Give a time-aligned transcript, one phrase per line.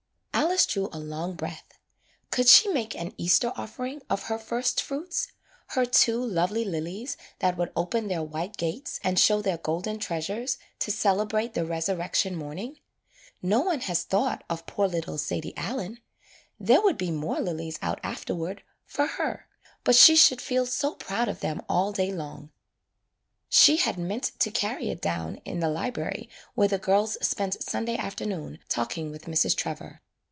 [0.51, 1.63] "Alice drew a long breath.
[2.31, 5.27] Could she make an Easter offering of her firstfruits,
[5.67, 10.57] her two lovely lilies that would open their white gates and show their golden treasures
[10.79, 12.79] to celebrate the resurrection morning?
[13.41, 15.99] No one has thought of poor little Sadie Allen.
[16.59, 19.47] There would be more lilies out afterward, for her—
[19.85, 22.51] but she should feel so proud of them all day [20] AN EASTER LILY long.
[23.47, 27.95] She had meant to carry it down in the library where the girls spent Sunday
[27.95, 29.55] after noon talking with Mrs.
[29.55, 30.01] Trevor.